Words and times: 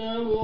إنه 0.00 0.43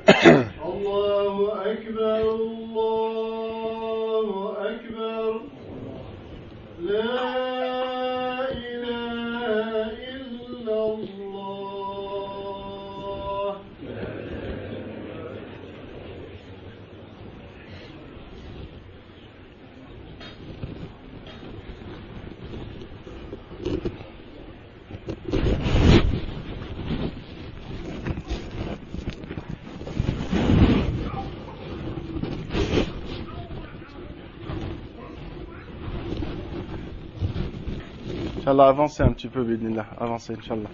Inch'Allah, 38.51 38.67
avancez 38.67 39.01
un 39.03 39.13
petit 39.13 39.29
peu, 39.29 39.43
bidnillah. 39.43 39.85
Avancez, 39.97 40.33
Inch'Allah. 40.33 40.69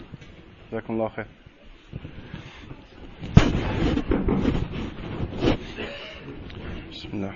Jazakumullah 0.72 1.12
khair. 1.16 1.26
الله 7.14 7.34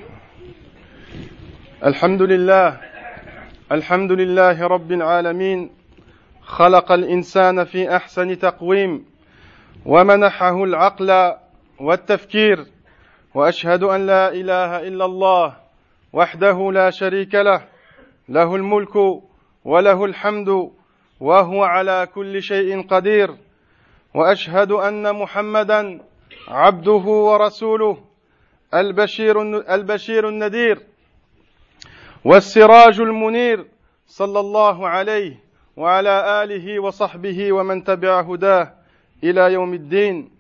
الحمد 1.85 2.21
لله 2.21 2.77
الحمد 3.71 4.11
لله 4.11 4.67
رب 4.67 4.91
العالمين 4.91 5.69
خلق 6.41 6.91
الانسان 6.91 7.63
في 7.63 7.95
احسن 7.95 8.39
تقويم 8.39 9.05
ومنحه 9.85 10.63
العقل 10.63 11.33
والتفكير 11.79 12.65
واشهد 13.33 13.83
ان 13.83 14.05
لا 14.05 14.33
اله 14.33 14.87
الا 14.87 15.05
الله 15.05 15.55
وحده 16.13 16.71
لا 16.71 16.89
شريك 16.89 17.35
له 17.35 17.61
له 18.29 18.55
الملك 18.55 19.21
وله 19.65 20.05
الحمد 20.05 20.71
وهو 21.19 21.63
على 21.63 22.07
كل 22.15 22.41
شيء 22.41 22.87
قدير. 22.87 23.35
وأشهد 24.13 24.71
أن 24.71 25.15
محمدا 25.15 26.01
عبده 26.47 27.05
ورسوله 27.27 27.97
البشير 28.73 29.41
البشير 29.75 30.29
النذير 30.29 30.79
والسراج 32.25 32.99
المنير 33.01 33.65
صلى 34.07 34.39
الله 34.39 34.87
عليه 34.87 35.39
وعلى 35.77 36.43
آله 36.43 36.79
وصحبه 36.79 37.51
ومن 37.53 37.83
تبع 37.83 38.19
هداه 38.21 38.73
إلى 39.23 39.53
يوم 39.53 39.73
الدين. 39.73 40.31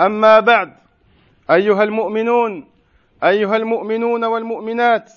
أما 0.00 0.40
بعد 0.40 0.72
أيها 1.50 1.82
المؤمنون 1.82 2.68
أيها 3.24 3.56
المؤمنون 3.56 4.24
والمؤمنات 4.24 5.12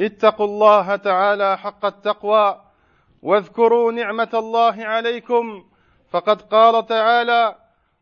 اتقوا 0.00 0.46
الله 0.46 0.96
تعالى 0.96 1.58
حق 1.58 1.84
التقوى 1.84 2.60
واذكروا 3.22 3.92
نعمة 3.92 4.30
الله 4.34 4.84
عليكم. 4.84 5.64
فقد 6.10 6.42
قال 6.42 6.86
تعالى 6.86 7.54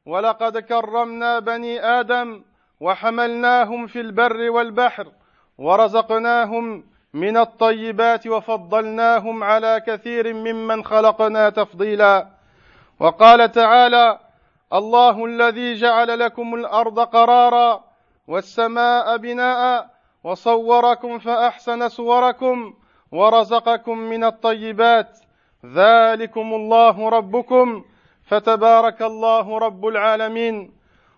ولقد 0.07 0.59
كرمنا 0.59 1.39
بني 1.39 1.85
آدم 1.85 2.43
وحملناهم 2.81 3.87
في 3.87 4.01
البر 4.01 4.51
والبحر 4.51 5.07
ورزقناهم 5.59 6.85
من 7.15 7.37
الطيبات 7.37 8.27
وفضلناهم 8.27 9.45
على 9.45 9.83
كثير 9.87 10.35
ممن 10.35 10.85
خلقنا 10.85 11.51
تفضيلا 11.51 12.27
وقال 13.01 13.53
تعالى 13.53 14.19
الله 14.73 15.25
الذي 15.25 15.75
جعل 15.75 16.19
لكم 16.19 16.55
الأرض 16.55 17.01
قرارا 17.01 17.85
والسماء 18.29 19.17
بناء 19.17 19.91
وصوركم 20.25 21.19
فأحسن 21.19 21.89
صوركم 21.89 22.75
ورزقكم 23.13 23.99
من 23.99 24.25
الطيبات. 24.25 25.19
ذلكم 25.67 26.55
الله 26.55 27.09
ربكم. 27.09 27.85
فتبارك 28.25 29.03
الله 29.03 29.59
رب 29.59 29.87
العالمين. 29.87 30.73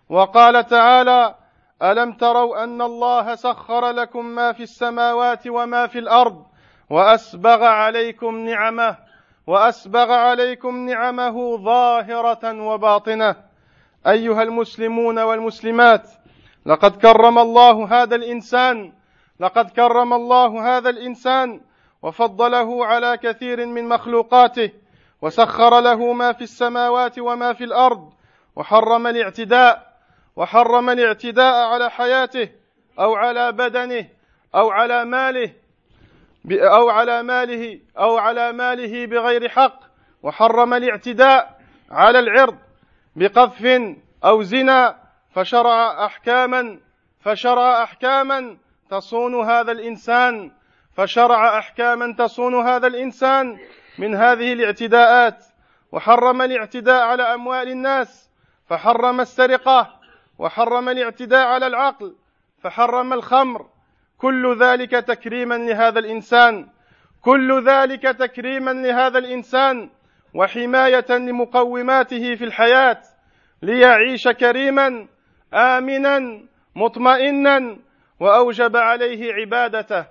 وقال 0.09 0.65
تعالى 0.65 1.35
ألم 1.81 2.11
تروا 2.11 2.63
أن 2.63 2.81
الله 2.81 3.35
سخر 3.35 3.91
لكم 3.91 4.25
ما 4.25 4.51
في 4.51 4.63
السماوات 4.63 5.47
وما 5.47 5.87
في 5.87 5.99
الأرض 5.99 6.45
وأسبغ 6.89 7.63
عليكم 7.63 8.35
نعمه 8.35 8.97
وأسبغ 9.47 10.11
عليكم 10.11 10.85
نعمه 10.89 11.57
ظاهرة 11.57 12.61
وباطنة. 12.61 13.35
أيها 14.07 14.43
المسلمون 14.43 15.19
والمسلمات 15.19 16.09
لقد 16.65 16.95
كرم 16.95 17.39
الله 17.39 18.01
هذا 18.01 18.15
الإنسان 18.15 18.93
لقد 19.39 19.69
كرم 19.69 20.13
الله 20.13 20.77
هذا 20.77 20.89
الإنسان 20.89 21.61
وفضله 22.01 22.85
على 22.85 23.17
كثير 23.17 23.65
من 23.65 23.87
مخلوقاته 23.87 24.71
وسخر 25.21 25.79
له 25.79 26.13
ما 26.13 26.33
في 26.33 26.41
السماوات 26.41 27.19
وما 27.19 27.53
في 27.53 27.63
الأرض 27.63 28.13
وحرم 28.55 29.07
الاعتداء 29.07 29.91
وحرم 30.35 30.89
الاعتداء 30.89 31.67
على 31.67 31.89
حياته 31.89 32.49
أو 32.99 33.15
على 33.15 33.51
بدنه 33.51 34.07
أو 34.55 34.69
على 34.69 35.05
ماله 35.05 35.53
أو 36.51 36.89
على 36.89 37.23
ماله 37.23 37.79
أو 37.97 38.17
على 38.17 38.51
ماله 38.51 39.05
بغير 39.05 39.49
حق 39.49 39.79
وحرم 40.23 40.73
الاعتداء 40.73 41.61
على 41.91 42.19
العرض 42.19 42.57
بقذف 43.15 43.95
أو 44.25 44.43
زنا 44.43 44.95
فشرع 45.35 46.05
أحكاما 46.05 46.79
فشرع 47.19 47.83
أحكاما 47.83 48.57
تصون 48.89 49.35
هذا 49.49 49.71
الإنسان 49.71 50.51
فشرع 50.93 51.57
أحكاما 51.57 52.15
تصون 52.17 52.55
هذا 52.55 52.87
الإنسان 52.87 53.57
من 53.99 54.15
هذه 54.15 54.53
الاعتداءات 54.53 55.45
وحرم 55.91 56.41
الاعتداء 56.41 57.01
على 57.01 57.23
أموال 57.23 57.69
الناس 57.69 58.29
فحرم 58.67 59.21
السرقة 59.21 59.99
وحرم 60.39 60.89
الاعتداء 60.89 61.47
على 61.47 61.67
العقل 61.67 62.15
فحرم 62.63 63.13
الخمر. 63.13 63.65
كل 64.17 64.57
ذلك 64.59 64.91
تكريما 64.91 65.55
لهذا 65.55 65.99
الإنسان 65.99 66.67
كل 67.21 67.63
ذلك 67.63 68.01
تكريما 68.01 68.71
لهذا 68.71 69.17
الإنسان 69.17 69.89
وحماية 70.33 71.05
لمقوماته 71.09 72.35
في 72.35 72.43
الحياة 72.43 73.01
ليعيش 73.61 74.27
كريما 74.27 75.07
آمنا 75.53 76.41
مطمئنا 76.75 77.77
وأوجب 78.19 78.77
عليه 78.77 79.33
عبادته. 79.33 80.05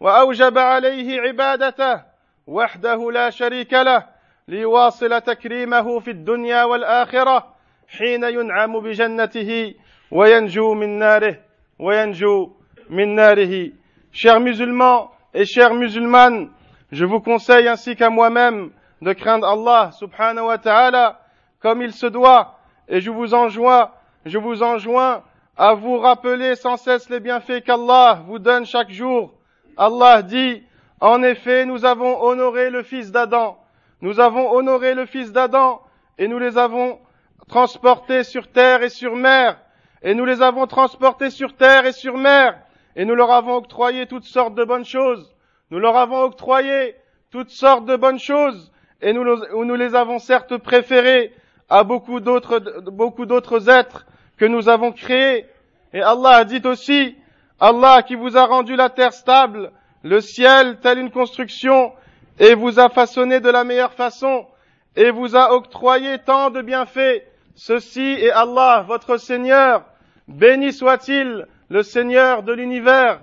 واوجب 0.00 0.58
عليه 0.58 1.20
عبادته 1.20 2.02
وحده 2.46 3.12
لا 3.12 3.30
شريك 3.30 3.72
له 3.72 4.06
ليواصل 4.48 5.20
تكريمه 5.20 5.98
في 5.98 6.10
الدنيا 6.10 6.64
والاخره 6.64 7.54
حين 7.88 8.24
ينعم 8.24 8.80
بجنته 8.80 9.74
وينجو 10.10 10.74
من 10.74 10.98
ناره 10.98 11.36
وينجو 11.78 12.52
من 12.90 13.14
ناره 13.14 13.72
Chers 14.12 14.38
musulmans 14.38 15.10
et 15.34 15.44
chères 15.44 15.74
musulmanes, 15.74 16.48
je 16.92 17.04
vous 17.04 17.20
conseille 17.20 17.66
ainsi 17.66 17.96
qu'à 17.96 18.10
moi-même 18.10 18.70
de 19.02 19.12
craindre 19.12 19.48
Allah 19.48 19.90
subhanahu 19.90 20.46
wa 20.46 20.58
ta'ala 20.58 21.20
comme 21.60 21.82
il 21.82 21.92
se 21.92 22.06
doit 22.06 22.56
et 22.88 23.00
je 23.00 23.10
vous 23.10 23.34
enjoins, 23.34 23.90
je 24.24 24.38
vous 24.38 24.62
enjoins 24.62 25.24
à 25.56 25.74
vous 25.74 25.98
rappeler 25.98 26.54
sans 26.54 26.76
cesse 26.76 27.10
les 27.10 27.18
bienfaits 27.18 27.64
qu'Allah 27.64 28.22
vous 28.26 28.38
donne 28.38 28.66
chaque 28.66 28.90
jour 28.90 29.34
Allah 29.79 30.21
dit, 30.23 30.61
en 30.99 31.23
effet, 31.23 31.65
nous 31.65 31.85
avons 31.85 32.21
honoré 32.21 32.69
le 32.69 32.83
fils 32.83 33.11
d'Adam, 33.11 33.57
nous 34.01 34.19
avons 34.19 34.51
honoré 34.51 34.93
le 34.93 35.05
fils 35.05 35.31
d'Adam 35.31 35.81
et 36.17 36.27
nous 36.27 36.37
les 36.37 36.57
avons 36.57 36.99
transportés 37.47 38.25
sur 38.25 38.51
terre 38.51 38.83
et 38.83 38.89
sur 38.89 39.15
mer, 39.15 39.57
et 40.03 40.13
nous 40.13 40.25
les 40.25 40.41
avons 40.41 40.67
transportés 40.67 41.29
sur 41.29 41.55
terre 41.55 41.85
et 41.85 41.93
sur 41.93 42.17
mer, 42.17 42.59
et 42.97 43.05
nous 43.05 43.15
leur 43.15 43.31
avons 43.31 43.55
octroyé 43.55 44.05
toutes 44.05 44.25
sortes 44.25 44.53
de 44.53 44.65
bonnes 44.65 44.85
choses. 44.85 45.33
Nous 45.71 45.79
leur 45.79 45.95
avons 45.95 46.23
octroyé 46.23 46.95
toutes 47.31 47.51
sortes 47.51 47.85
de 47.85 47.95
bonnes 47.95 48.19
choses, 48.19 48.71
et 49.01 49.13
nous, 49.13 49.75
les 49.75 49.95
avons 49.95 50.19
certes 50.19 50.57
préférés 50.57 51.33
à 51.69 51.85
beaucoup 51.85 52.19
d'autres, 52.19 52.59
beaucoup 52.91 53.25
d'autres 53.25 53.69
êtres 53.69 54.05
que 54.35 54.45
nous 54.45 54.67
avons 54.67 54.91
créés. 54.91 55.45
Et 55.93 56.01
Allah 56.01 56.31
a 56.31 56.43
dit 56.43 56.61
aussi, 56.65 57.15
Allah 57.59 58.03
qui 58.03 58.15
vous 58.15 58.37
a 58.37 58.45
rendu 58.45 58.75
la 58.75 58.89
terre 58.89 59.13
stable, 59.13 59.71
le 60.03 60.21
ciel 60.21 60.79
telle 60.81 60.99
une 60.99 61.11
construction, 61.11 61.91
et 62.39 62.55
vous 62.55 62.79
a 62.79 62.89
façonné 62.89 63.41
de 63.41 63.49
la 63.49 63.63
meilleure 63.63 63.93
façon, 63.93 64.47
et 64.95 65.11
vous 65.11 65.35
a 65.35 65.53
octroyé 65.53 66.19
tant 66.19 66.49
de 66.49 66.61
bienfaits. 66.61 67.23
Ceci 67.55 68.01
est 68.01 68.31
Allah, 68.31 68.85
votre 68.87 69.17
Seigneur. 69.17 69.83
Béni 70.27 70.71
soit-il, 70.71 71.47
le 71.69 71.83
Seigneur 71.83 72.43
de 72.43 72.53
l'univers. 72.53 73.19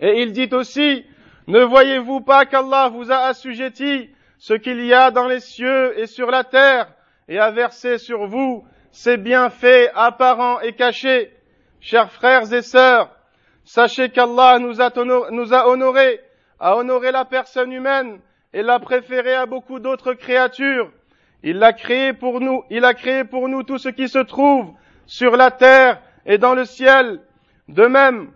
Et 0.00 0.22
il 0.22 0.32
dit 0.32 0.48
aussi, 0.52 1.04
ne 1.46 1.62
voyez-vous 1.62 2.20
pas 2.20 2.46
qu'Allah 2.46 2.88
vous 2.88 3.12
a 3.12 3.26
assujetti 3.26 4.08
ce 4.38 4.54
qu'il 4.54 4.84
y 4.84 4.94
a 4.94 5.10
dans 5.10 5.26
les 5.26 5.40
cieux 5.40 5.98
et 5.98 6.06
sur 6.06 6.30
la 6.30 6.44
terre, 6.44 6.88
et 7.28 7.38
a 7.38 7.50
versé 7.50 7.98
sur 7.98 8.26
vous 8.26 8.64
ses 8.92 9.18
bienfaits 9.18 9.90
apparents 9.94 10.60
et 10.60 10.72
cachés? 10.72 11.32
Chers 11.80 12.10
frères 12.10 12.52
et 12.52 12.62
sœurs, 12.62 13.10
sachez 13.68 14.08
qu'Allah 14.08 14.58
nous 14.58 14.80
a, 14.80 14.86
a 14.86 15.68
honorés, 15.68 16.20
a 16.58 16.76
honoré 16.76 17.12
la 17.12 17.26
personne 17.26 17.70
humaine 17.70 18.18
et 18.54 18.62
l'a 18.62 18.78
préférée 18.78 19.34
à 19.34 19.44
beaucoup 19.44 19.78
d'autres 19.78 20.14
créatures. 20.14 20.90
Il 21.42 21.58
l'a 21.58 21.74
créé 21.74 22.14
pour 22.14 22.40
nous, 22.40 22.64
il 22.70 22.86
a 22.86 22.94
créé 22.94 23.24
pour 23.24 23.46
nous 23.46 23.62
tout 23.64 23.76
ce 23.76 23.90
qui 23.90 24.08
se 24.08 24.20
trouve 24.20 24.72
sur 25.04 25.36
la 25.36 25.50
terre 25.50 26.00
et 26.24 26.38
dans 26.38 26.54
le 26.54 26.64
ciel. 26.64 27.20
De 27.68 27.84
même, 27.84 28.30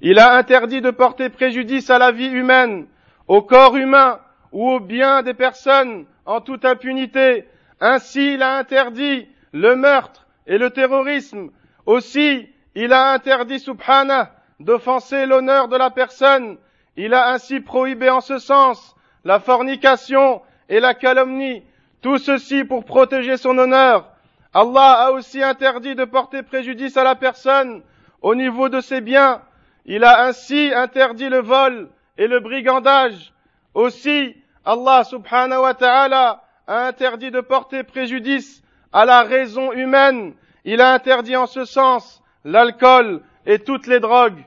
il 0.00 0.18
a 0.18 0.34
interdit 0.34 0.80
de 0.80 0.90
porter 0.90 1.28
préjudice 1.28 1.88
à 1.88 1.98
la 1.98 2.10
vie 2.10 2.30
humaine, 2.30 2.88
au 3.28 3.42
corps 3.42 3.76
humain 3.76 4.18
ou 4.50 4.68
au 4.68 4.80
bien 4.80 5.22
des 5.22 5.34
personnes 5.34 6.06
en 6.26 6.40
toute 6.40 6.64
impunité. 6.64 7.46
Ainsi, 7.80 8.34
il 8.34 8.42
a 8.42 8.58
interdit 8.58 9.28
le 9.52 9.76
meurtre 9.76 10.26
et 10.48 10.58
le 10.58 10.70
terrorisme. 10.70 11.50
Aussi, 11.86 12.48
il 12.74 12.92
a 12.92 13.12
interdit, 13.12 13.60
subhanah, 13.60 14.32
d'offenser 14.60 15.26
l'honneur 15.26 15.68
de 15.68 15.76
la 15.76 15.90
personne. 15.90 16.58
Il 16.96 17.14
a 17.14 17.30
ainsi 17.30 17.60
prohibé 17.60 18.10
en 18.10 18.20
ce 18.20 18.38
sens 18.38 18.94
la 19.24 19.40
fornication 19.40 20.42
et 20.68 20.80
la 20.80 20.94
calomnie. 20.94 21.62
Tout 22.02 22.18
ceci 22.18 22.64
pour 22.64 22.84
protéger 22.84 23.36
son 23.36 23.58
honneur. 23.58 24.06
Allah 24.54 25.06
a 25.06 25.10
aussi 25.12 25.42
interdit 25.42 25.94
de 25.94 26.04
porter 26.04 26.42
préjudice 26.42 26.96
à 26.96 27.04
la 27.04 27.14
personne 27.14 27.82
au 28.22 28.34
niveau 28.34 28.68
de 28.68 28.80
ses 28.80 29.00
biens. 29.00 29.42
Il 29.86 30.04
a 30.04 30.24
ainsi 30.24 30.72
interdit 30.74 31.28
le 31.28 31.40
vol 31.40 31.88
et 32.18 32.26
le 32.26 32.40
brigandage. 32.40 33.32
Aussi, 33.74 34.36
Allah 34.64 35.04
subhanahu 35.04 35.62
wa 35.62 35.74
ta'ala 35.74 36.42
a 36.66 36.86
interdit 36.86 37.30
de 37.30 37.40
porter 37.40 37.82
préjudice 37.82 38.62
à 38.92 39.04
la 39.04 39.22
raison 39.22 39.72
humaine. 39.72 40.34
Il 40.64 40.80
a 40.80 40.92
interdit 40.92 41.36
en 41.36 41.46
ce 41.46 41.64
sens 41.64 42.22
l'alcool 42.44 43.22
et 43.46 43.58
toutes 43.58 43.86
les 43.86 44.00
drogues. 44.00 44.42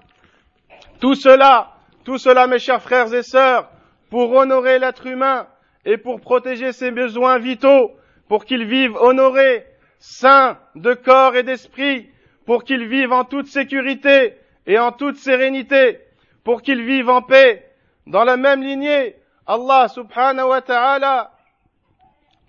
Tout 1.00 1.16
cela, 1.16 1.74
tout 2.04 2.18
cela, 2.18 2.48
mes 2.48 2.60
chers 2.60 2.81
frères 2.81 3.13
et 3.13 3.24
sœurs, 3.24 3.69
pour 4.10 4.31
honorer 4.31 4.80
l'être 4.80 5.06
humain 5.06 5.48
et 5.86 5.98
pour 5.98 6.22
protéger 6.22 6.72
ses 6.72 6.92
besoins 6.92 7.40
vitaux, 7.40 7.92
pour 8.28 8.45
qu'il 8.45 8.66
vive 8.66 8.95
honoré, 8.95 9.66
sain 10.00 10.57
de 10.75 10.94
corps 10.94 11.36
et 11.36 11.44
d'esprit, 11.44 12.10
pour 12.45 12.63
qu'il 12.63 12.88
vive 12.88 13.12
en 13.12 13.24
toute 13.24 13.48
sécurité 13.48 14.38
et 14.66 14.80
en 14.80 14.92
toute 14.92 15.18
sérénité, 15.18 16.00
pour 16.44 16.62
qu'il 16.62 16.84
vive 16.84 17.10
en 17.10 17.22
paix. 17.22 17.69
Dans 18.07 18.24
la 18.24 18.38
même 18.38 18.62
lignée, 18.62 19.16
Allah 19.48 19.88
subhanahu 19.88 20.50
wa 20.50 20.62
ta'ala 20.62 21.31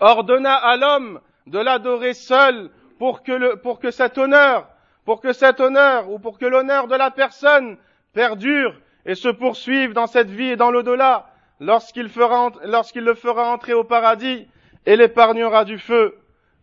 ordonna 0.00 0.54
à 0.54 0.76
l'homme 0.76 1.20
de 1.46 1.58
l'adorer 1.58 2.14
seul 2.14 2.70
pour 2.98 3.22
que, 3.22 3.56
pour 3.56 3.78
que 3.80 3.90
cet 3.90 4.18
honneur, 4.18 4.68
pour 5.04 5.20
que 5.20 5.32
cet 5.32 5.60
honneur 5.60 6.10
ou 6.10 6.18
pour 6.18 6.38
que 6.38 6.46
l'honneur 6.46 6.88
de 6.88 6.94
la 6.94 7.10
personne 7.10 7.76
perdure 8.14 8.74
et 9.06 9.14
se 9.14 9.28
poursuive 9.28 9.92
dans 9.92 10.06
cette 10.06 10.30
vie 10.30 10.50
et 10.52 10.56
dans 10.56 10.70
l'au-delà 10.70 11.26
lorsqu'il 11.60 12.08
fera, 12.08 12.52
lorsqu'il 12.64 13.04
le 13.04 13.14
fera 13.14 13.52
entrer 13.52 13.74
au 13.74 13.84
paradis 13.84 14.48
et 14.86 14.96
l'épargnera 14.96 15.64
du 15.64 15.78
feu. 15.78 16.14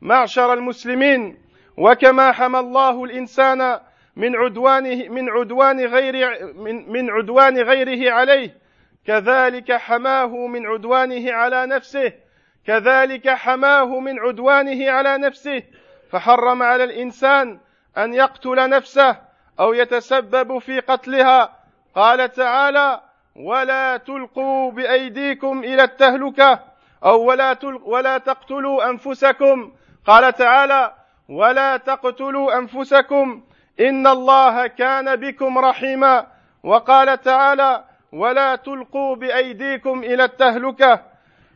معشر 0.02 0.54
المسلمين 0.54 1.38
وكما 1.78 2.32
حمى 2.32 2.60
الله 2.60 3.04
الإنسان 3.04 3.80
من 4.16 4.36
عدوانه 4.36 5.10
من 5.10 5.30
عدوان 5.30 5.86
غير 5.86 6.14
من, 6.54 6.92
من 6.92 7.10
عدوان 7.10 7.58
غيره 7.58 8.12
عليه 8.12 8.58
كذلك 9.08 9.72
حماه 9.72 10.48
من 10.48 10.66
عدوانه 10.66 11.32
على 11.32 11.66
نفسه 11.66 12.14
كذلك 12.68 13.30
حماه 13.30 14.00
من 14.00 14.20
عدوانه 14.20 14.92
على 14.92 15.18
نفسه 15.18 15.64
فحرم 16.12 16.64
على 16.64 16.84
الانسان 16.84 17.60
ان 17.98 18.14
يقتل 18.14 18.70
نفسه 18.70 19.18
أو 19.60 19.74
يتسبب 19.74 20.58
في 20.58 20.80
قتلها. 20.80 21.50
قال 21.96 22.32
تعالى 22.32 23.02
ولا 23.36 23.98
تلقوا 23.98 24.72
بأيديكم 24.72 25.64
إلى 25.64 25.84
التهلكة 25.84 26.60
أو 27.04 27.24
ولا 27.24 27.58
ولا 27.84 28.18
تقتلوا 28.18 28.90
أنفسكم. 28.90 29.72
قال 30.06 30.34
تعالى 30.34 30.94
ولا 31.30 31.78
تقتلوا 31.78 32.58
أنفسكم 32.58 33.44
إن 33.80 34.08
الله 34.08 34.68
كان 34.68 35.16
بكم 35.16 35.58
رحيما. 35.58 36.28
وقال 36.64 37.22
تعالى 37.22 37.84
ولا 38.14 38.56
تلقوا 38.56 39.16
بأيديكم 39.16 40.04
إلى 40.04 40.24
التهلكة. 40.24 41.12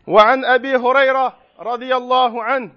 وعن 0.08 0.46
أبي 0.46 0.76
هريرة 0.76 1.38
رضي 1.60 1.96
الله 1.96 2.44
عنه 2.44 2.72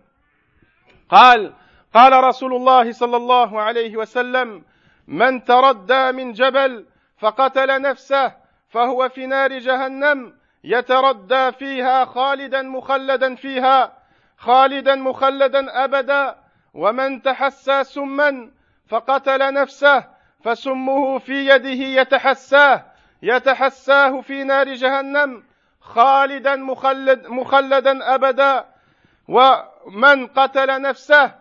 قال 1.09 1.53
قال 1.95 2.25
رسول 2.25 2.55
الله 2.55 2.93
صلى 2.93 3.17
الله 3.17 3.61
عليه 3.61 3.97
وسلم 3.97 4.63
من 5.09 5.45
تردى 5.45 6.13
من 6.13 6.33
جبل 6.33 6.87
فقتل 7.19 7.81
نفسه 7.83 8.33
فهو 8.69 9.09
في 9.09 9.27
نار 9.27 9.59
جهنم 9.59 10.35
يتردى 10.65 11.53
فيها 11.53 12.05
خالدا 12.05 12.63
مخلدا 12.63 13.35
فيها 13.35 13.93
خالدا 14.37 14.95
مخلدا 14.95 15.85
أبدا. 15.85 16.37
ومن 16.75 17.23
تحسى 17.23 17.85
سما 17.85 18.51
فقتل 18.89 19.55
نفسه 19.55 20.05
فسمه 20.45 21.19
في 21.19 21.49
يده 21.49 22.01
يتحساه 22.01 22.85
يتحساه 23.23 24.21
في 24.21 24.45
نار 24.45 24.75
جهنم 24.75 25.43
خالدا 25.81 26.57
مخلد 26.57 27.27
مخلدا 27.27 28.15
أبدا. 28.15 28.65
ومن 29.29 30.27
قتل 30.27 30.81
نفسه 30.83 31.35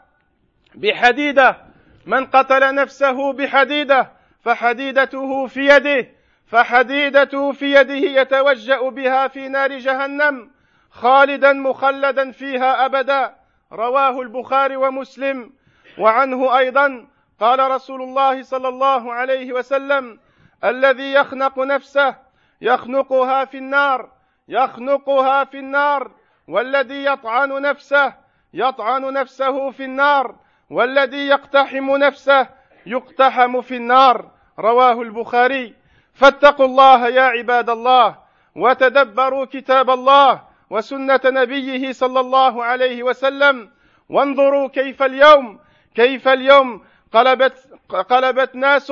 بحديدة 0.75 1.66
من 2.07 2.25
قتل 2.25 2.75
نفسه 2.75 3.33
بحديدة 3.33 4.11
فحديدته 4.41 5.47
في 5.47 5.67
يده 5.67 6.07
فحديدته 6.47 7.51
في 7.51 7.71
يده 7.71 8.21
يتوجأ 8.21 8.89
بها 8.89 9.27
في 9.27 9.47
نار 9.47 9.77
جهنم 9.77 10.51
خالدا 10.89 11.53
مخلدا 11.53 12.31
فيها 12.31 12.85
أبدا 12.85 13.35
رواه 13.71 14.21
البخاري 14.21 14.75
ومسلم. 14.75 15.53
وعنه 15.99 16.57
أيضا 16.57 17.07
قال 17.39 17.71
رسول 17.71 18.01
الله 18.01 18.43
صلى 18.43 18.67
الله 18.67 19.13
عليه 19.13 19.53
وسلم 19.53 20.19
الذي 20.63 21.13
يخنق 21.13 21.59
نفسه 21.59 22.15
يخنقها 22.61 23.45
في 23.45 23.57
النار 23.57 24.11
يخنقها 24.47 25.43
في 25.43 25.59
النار 25.59 26.11
والذي 26.47 27.05
يطعن 27.05 27.61
نفسه 27.61 28.13
يطعن 28.53 29.13
نفسه 29.13 29.71
في 29.71 29.83
النار. 29.85 30.35
والذي 30.69 31.27
يقتحم 31.27 31.95
نفسه 31.95 32.47
يقتحم 32.85 33.61
في 33.61 33.75
النار. 33.75 34.31
رواه 34.59 35.01
البخاري. 35.01 35.73
فاتقوا 36.13 36.65
الله 36.65 37.07
يا 37.07 37.21
عباد 37.21 37.69
الله 37.69 38.15
وتدبروا 38.55 39.45
كتاب 39.45 39.89
الله 39.89 40.41
وسنة 40.69 41.19
نبيه 41.25 41.91
صلى 41.91 42.19
الله 42.19 42.63
عليه 42.63 43.03
وسلم. 43.03 43.71
وانظروا 44.09 44.67
كيف 44.67 45.03
اليوم 45.03 45.59
كيف 45.95 46.27
اليوم 46.27 46.85
قلبت 47.13 47.67
قلبت 47.89 48.55
ناس 48.55 48.91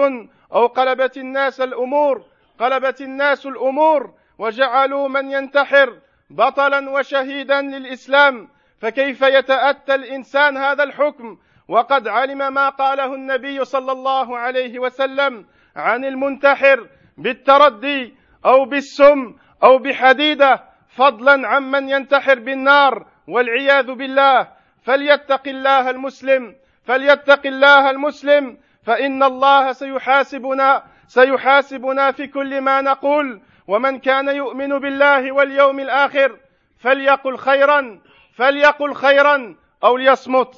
أو 0.54 0.68
قلبت 0.68 1.18
الناس 1.18 1.62
الأمور 1.62 2.24
قلبت 2.60 3.02
الناس 3.02 3.46
الأمور 3.46 4.14
وجعلوا 4.38 5.08
من 5.08 5.32
ينتحر 5.32 5.98
بطلا 6.30 6.90
وشهيدا 6.90 7.62
للإسلام. 7.62 8.50
فكيف 8.82 9.22
يتأتى 9.22 9.96
الإنسان 9.96 10.58
هذا 10.58 10.84
الحكم؟ 10.84 11.38
وقد 11.68 12.08
علم 12.08 12.54
ما 12.54 12.70
قاله 12.70 13.16
النبي 13.16 13.66
صلى 13.66 13.92
الله 13.92 14.38
عليه 14.38 14.80
وسلم 14.80 15.46
عن 15.76 16.06
المنتحر 16.06 16.88
بالتردي 17.18 18.16
أو 18.46 18.66
بالسم 18.66 19.36
أو 19.64 19.78
بحديدة 19.78 20.64
فضلا 20.90 21.48
عمن 21.48 21.90
ينتحر 21.90 22.40
بالنار 22.40 23.06
والعياذ 23.28 23.92
بالله. 23.92 24.48
فليتق 24.84 25.48
الله 25.48 25.90
المسلم 25.90 26.56
فليتق 26.84 27.46
الله 27.46 27.90
المسلم 27.90 28.58
فإن 28.84 29.24
الله 29.24 29.72
سيحاسبنا 29.72 30.84
سيحاسبنا 31.08 32.12
في 32.12 32.28
كل 32.28 32.62
ما 32.62 32.82
نقول. 32.82 33.42
ومن 33.68 34.00
كان 34.00 34.28
يؤمن 34.28 34.80
بالله 34.80 35.32
واليوم 35.32 35.80
الآخر 35.80 36.40
فليقل 36.80 37.38
خيرا 37.38 38.00
فليقل 38.34 38.94
خيرا 38.94 39.56
أو 39.84 39.98
ليصمت. 39.98 40.56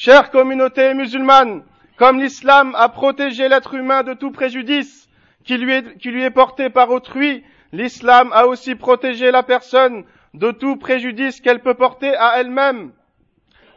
Chère 0.00 0.30
communauté 0.30 0.94
musulmane, 0.94 1.64
comme 1.96 2.20
l'islam 2.20 2.72
a 2.76 2.88
protégé 2.88 3.48
l'être 3.48 3.74
humain 3.74 4.04
de 4.04 4.14
tout 4.14 4.30
préjudice 4.30 5.08
qui 5.42 5.58
lui, 5.58 5.72
est, 5.72 6.30
porté 6.30 6.70
par 6.70 6.90
autrui, 6.90 7.42
l'islam 7.72 8.30
a 8.32 8.46
aussi 8.46 8.76
protégé 8.76 9.32
la 9.32 9.42
personne 9.42 10.04
de 10.34 10.52
tout 10.52 10.76
préjudice 10.76 11.40
qu'elle 11.40 11.58
peut 11.58 11.74
porter 11.74 12.14
à 12.14 12.38
elle-même. 12.38 12.92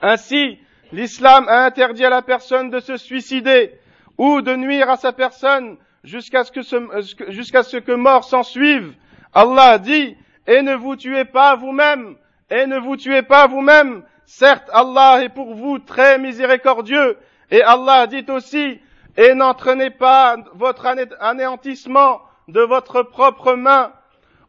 Ainsi, 0.04 0.60
l'islam 0.92 1.48
a 1.50 1.66
interdit 1.66 2.06
à 2.06 2.12
la 2.12 2.22
personne 2.22 2.70
de 2.70 2.80
se 2.80 2.98
suicider 2.98 3.74
ou 4.20 4.44
de 4.44 4.56
nuire 4.56 4.92
à 4.92 4.98
sa 4.98 5.14
personne 5.14 5.78
jusqu'à 6.04 6.44
ce 6.44 6.52
que, 6.52 7.32
jusqu'à 7.32 7.64
ce 7.64 7.78
que 7.78 7.94
mort 7.94 8.26
s'en 8.26 8.44
suive. 8.44 8.94
Allah 9.34 9.80
dit, 9.80 10.16
et 10.46 10.62
ne 10.62 10.76
vous 10.76 10.96
tuez 10.96 11.26
pas 11.26 11.56
vous-même, 11.56 12.16
et 12.52 12.68
ne 12.68 12.78
vous 12.78 12.96
tuez 12.96 13.24
pas 13.24 13.48
vous-même. 13.48 14.04
Certes, 14.34 14.70
Allah 14.72 15.24
est 15.24 15.30
pour 15.30 15.54
vous 15.56 15.78
très 15.78 16.18
miséricordieux. 16.18 17.18
Et 17.52 17.62
Allah 17.62 18.08
dit 18.08 18.26
aussi, 18.30 18.80
et 19.18 19.34
n'entraînez 19.34 19.90
pas 19.90 20.38
votre 20.54 20.88
anéantissement 21.20 22.22
de 22.48 22.62
votre 22.62 23.04
propre 23.04 23.56
main. 23.56 23.92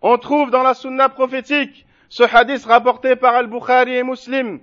On 0.00 0.18
trouve 0.18 0.52
dans 0.52 0.62
la 0.62 0.74
sunna 0.74 1.08
prophétique 1.08 1.84
ce 2.08 2.22
hadith 2.22 2.64
rapporté 2.64 3.16
par 3.16 3.34
Al-Bukhari 3.34 3.96
et 3.96 4.04
Muslim, 4.04 4.60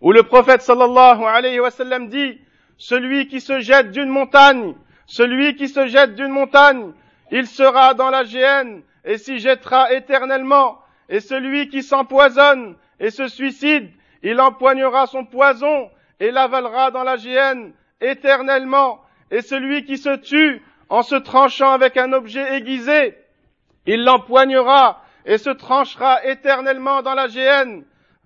où 0.00 0.12
le 0.12 0.22
prophète 0.22 0.62
sallallahu 0.62 1.24
alayhi 1.24 1.60
wa 1.60 1.70
sallam 1.70 2.08
dit, 2.08 2.40
celui 2.78 3.28
qui 3.28 3.40
se 3.42 3.60
jette 3.60 3.90
d'une 3.90 4.08
montagne, 4.08 4.74
celui 5.06 5.56
qui 5.56 5.68
se 5.68 5.86
jette 5.88 6.14
d'une 6.14 6.32
montagne, 6.32 6.92
il 7.30 7.46
sera 7.46 7.92
dans 7.92 8.08
la 8.08 8.24
géhenne 8.24 8.82
et 9.04 9.18
s'y 9.18 9.40
jettera 9.40 9.92
éternellement. 9.92 10.78
Et 11.10 11.20
celui 11.20 11.68
qui 11.68 11.82
s'empoisonne 11.82 12.76
et 12.98 13.10
se 13.10 13.28
suicide, 13.28 13.90
il 14.22 14.40
empoignera 14.40 15.06
son 15.06 15.24
poison 15.24 15.90
et 16.20 16.30
l'avalera 16.30 16.90
dans 16.90 17.02
la 17.02 17.16
géhenne 17.16 17.72
éternellement. 18.00 19.00
Et 19.30 19.42
celui 19.42 19.84
qui 19.84 19.98
se 19.98 20.16
tue 20.16 20.62
en 20.88 21.02
se 21.02 21.16
tranchant 21.16 21.72
avec 21.72 21.96
un 21.96 22.12
objet 22.12 22.56
aiguisé, 22.56 23.16
il 23.86 24.04
l'empoignera 24.04 25.02
et 25.24 25.38
se 25.38 25.50
tranchera 25.50 26.24
éternellement 26.24 27.02
dans 27.02 27.14
la 27.14 27.28
géhenne. 27.28 27.84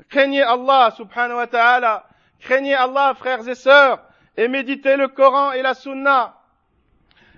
Craignez 0.09 0.43
Allah 0.43 0.93
subhanahu 0.97 1.37
wa 1.37 1.47
ta'ala. 1.47 2.07
Craignez 2.41 2.75
Allah, 2.75 3.15
frères 3.15 3.49
et 3.49 3.55
sœurs, 3.55 4.01
et 4.37 4.49
méditez 4.49 4.97
le 4.97 5.09
Coran 5.09 5.53
et 5.53 5.63
la 5.63 5.75
Sunna. 5.75 6.35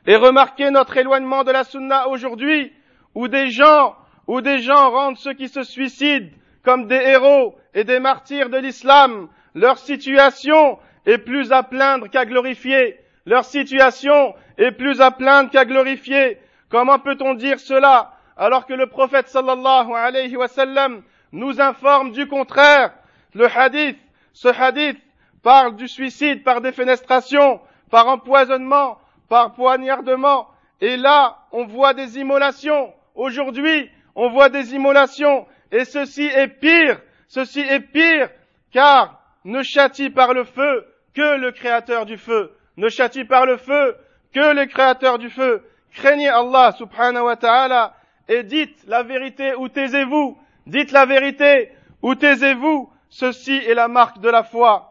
Et 0.07 0.17
remarquez 0.17 0.71
notre 0.71 0.97
éloignement 0.97 1.45
de 1.45 1.53
la 1.53 1.65
Sunna 1.65 2.09
aujourd'hui, 2.09 2.73
où 3.15 3.29
des 3.29 3.51
gens, 3.51 3.97
où 4.27 4.41
des 4.41 4.59
gens 4.59 4.91
rendent 4.91 5.17
ceux 5.17 5.35
qui 5.35 5.49
se 5.49 5.63
suicident 5.63 6.31
comme 6.69 6.87
des 6.87 6.97
héros 6.97 7.57
et 7.73 7.85
des 7.85 7.99
martyrs 7.99 8.51
de 8.51 8.59
l'islam. 8.59 9.29
Leur 9.55 9.79
situation 9.79 10.79
est 11.07 11.17
plus 11.17 11.51
à 11.51 11.63
plaindre 11.63 12.11
qu'à 12.11 12.27
glorifier. 12.27 13.01
Leur 13.25 13.47
situation 13.47 14.35
est 14.59 14.73
plus 14.73 15.01
à 15.01 15.11
plaindre 15.11 15.49
qu'à 15.49 15.65
glorifier. 15.65 16.37
Comment 16.69 16.99
peut-on 16.99 17.33
dire 17.33 17.59
cela 17.59 18.13
alors 18.37 18.67
que 18.67 18.75
le 18.75 18.87
prophète 18.87 19.29
sallallahu 19.29 19.95
alayhi 19.95 20.37
wa 20.37 20.47
sallam 20.47 21.03
nous 21.33 21.59
informe 21.59 22.13
du 22.13 22.29
contraire? 22.29 22.93
Le 23.33 23.47
hadith, 23.47 23.97
ce 24.35 24.49
hadith 24.49 24.99
parle 25.43 25.75
du 25.75 25.89
suicide 25.89 26.45
par 26.45 26.61
défenestration, 26.61 27.63
par 27.91 28.09
empoisonnement, 28.09 28.99
par 29.31 29.55
poignardement. 29.55 30.49
Et 30.83 30.99
là, 30.99 31.39
on 31.51 31.65
voit 31.65 31.95
des 31.95 32.19
immolations. 32.19 32.93
Aujourd'hui, 33.15 33.91
on 34.15 34.29
voit 34.29 34.51
des 34.51 34.75
immolations. 34.75 35.47
Et 35.72 35.86
ceci 35.86 36.24
est 36.24 36.48
pire. 36.48 37.00
Ceci 37.28 37.62
est 37.62 37.80
pire. 37.80 38.30
Car 38.72 39.22
ne 39.46 39.62
châtie 39.64 40.10
par 40.10 40.34
le 40.34 40.44
feu 40.44 40.86
que 41.14 41.38
le 41.38 41.52
créateur 41.52 42.06
du 42.06 42.18
feu. 42.18 42.52
Ne 42.78 42.90
châtie 42.90 43.26
par 43.26 43.46
le 43.46 43.58
feu 43.58 43.96
que 44.34 44.54
le 44.54 44.66
créateur 44.66 45.18
du 45.18 45.30
feu. 45.30 45.64
Craignez 45.94 46.30
Allah 46.30 46.72
subhanahu 46.72 47.26
wa 47.26 47.36
ta'ala 47.36 47.94
et 48.28 48.44
dites 48.44 48.84
la 48.88 49.04
vérité 49.04 49.54
ou 49.56 49.70
taisez-vous. 49.70 50.38
Dites 50.66 50.92
la 50.92 51.06
vérité 51.06 51.72
ou 52.02 52.16
taisez-vous. 52.16 52.90
Ceci 53.10 53.54
est 53.54 53.76
la 53.76 53.88
marque 53.88 54.20
de 54.20 54.30
la 54.30 54.44
foi. 54.44 54.90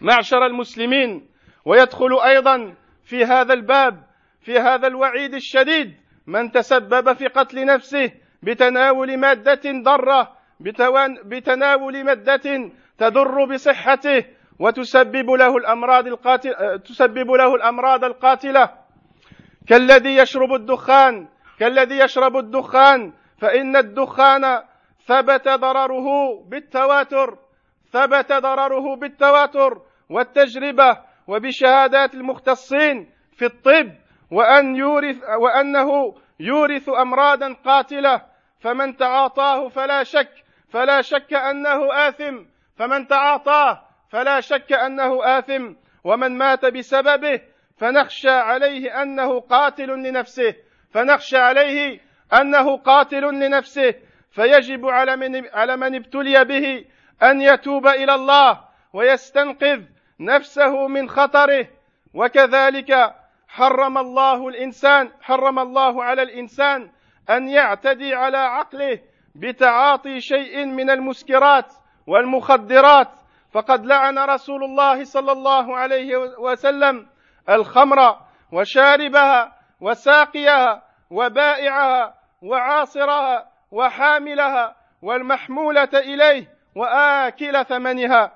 معشر 0.00 0.46
المسلمين 0.46 1.28
ويدخل 1.64 2.20
أيضا 2.24 2.74
في 3.04 3.24
هذا 3.24 3.54
الباب 3.54 4.04
في 4.40 4.58
هذا 4.58 4.86
الوعيد 4.86 5.34
الشديد 5.34 5.94
من 6.26 6.50
تسبب 6.50 7.12
في 7.12 7.26
قتل 7.26 7.64
نفسه 7.64 8.10
بتناول 8.43 9.17
مادة 9.17 9.61
ضارة 9.65 10.31
بتناول 11.25 12.03
مادة 12.03 12.71
تضر 12.97 13.45
بصحته 13.45 14.25
وتسبب 14.59 15.29
له 15.31 15.57
الأمراض 15.57 16.07
القاتلة 16.07 16.77
تسبب 16.77 17.31
له 17.31 17.55
الأمراض 17.55 18.03
القاتلة. 18.03 18.69
كالذي 19.67 20.15
يشرب 20.17 20.53
الدخان 20.53 21.27
كالذي 21.59 21.99
يشرب 21.99 22.37
الدخان 22.37 23.13
فإن 23.37 23.75
الدخان 23.75 24.61
ثبت 25.05 25.47
ضرره 25.47 26.07
بالتواتر 26.47 27.37
ثبت 27.91 28.31
ضرره 28.33 28.95
بالتواتر 28.95 29.81
والتجربة 30.09 30.97
وبشهادات 31.27 32.13
المختصين 32.13 33.09
في 33.37 33.45
الطب 33.45 33.91
وأن 34.31 34.75
يورث 34.75 35.17
وأنه 35.39 36.15
يورث 36.39 36.89
أمراضا 36.89 37.55
قاتلة. 37.65 38.28
فمن 38.59 38.97
تعاطاه 38.97 39.69
فلا 39.69 40.03
شك 40.03 40.31
فلا 40.69 41.01
شك 41.01 41.33
أنه 41.33 42.07
آثم. 42.07 42.45
فمن 42.77 43.07
تعاطاه 43.07 43.81
فلا 44.09 44.41
شك 44.41 44.73
أنه 44.73 45.39
آثم. 45.39 45.73
ومن 46.03 46.37
مات 46.37 46.65
بسببه 46.65 47.41
فنخشى 47.77 48.29
عليه 48.29 49.01
أنه 49.01 49.39
قاتل 49.39 49.87
لنفسه. 49.87 50.55
فنخشى 50.91 51.37
عليه 51.37 51.99
أنه 52.33 52.77
قاتل 52.77 53.21
لنفسه. 53.21 53.93
فيجب 54.31 54.85
على 54.85 55.15
من 55.15 55.49
على 55.53 55.77
من 55.77 55.95
ابتلي 55.95 56.45
به 56.45 56.85
أن 57.23 57.41
يتوب 57.41 57.87
إلى 57.87 58.15
الله 58.15 58.61
ويستنقذ 58.93 59.81
نفسه 60.19 60.87
من 60.87 61.09
خطره. 61.09 61.67
وكذلك 62.13 63.15
حرم 63.47 63.97
الله 63.97 64.47
الانسان 64.47 65.11
حرم 65.21 65.59
الله 65.59 66.03
على 66.03 66.21
الإنسان 66.21 66.89
أن 67.29 67.47
يعتدي 67.49 68.13
على 68.15 68.37
عقله 68.37 68.99
بتعاطي 69.35 70.19
شيء 70.19 70.65
من 70.65 70.89
المسكرات 70.89 71.73
والمخدرات. 72.07 73.07
فقد 73.51 73.85
لعن 73.85 74.19
رسول 74.19 74.63
الله 74.63 75.03
صلى 75.03 75.31
الله 75.31 75.77
عليه 75.77 76.17
وسلم 76.39 77.07
الخمر 77.49 77.97
وشاربها 78.51 79.55
وساقيها 79.81 80.83
وبائعها 81.09 82.13
وعاصرها 82.41 83.49
وحاملها 83.71 84.75
والمحمولة 85.01 85.89
إليه 85.93 86.47
وآكل 86.75 87.65
ثمنها. 87.65 88.31